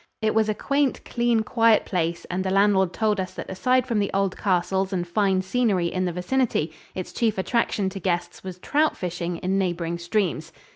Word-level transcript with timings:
It 0.19 0.33
was 0.33 0.49
a 0.49 0.55
quaint, 0.55 1.05
clean, 1.05 1.41
quiet 1.41 1.85
place, 1.85 2.25
and 2.25 2.43
the 2.43 2.49
landlord 2.49 2.91
told 2.91 3.19
us 3.19 3.35
that 3.35 3.51
aside 3.51 3.85
from 3.85 3.99
the 3.99 4.09
old 4.15 4.35
castles 4.35 4.91
and 4.91 5.07
fine 5.07 5.43
scenery 5.43 5.93
in 5.93 6.05
the 6.05 6.11
vicinity, 6.11 6.73
its 6.95 7.13
chief 7.13 7.37
attraction 7.37 7.87
to 7.89 7.99
guests 7.99 8.43
was 8.43 8.57
trout 8.57 8.97
fishing 8.97 9.37
in 9.37 9.59
neighboring 9.59 9.99
streams. 9.99 10.51